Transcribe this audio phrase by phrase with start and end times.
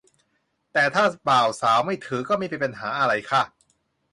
[0.73, 3.43] แต่ถ้าบ่าวสาวไม่ถือก็ไม่มีปัญหาอะไรค่ะ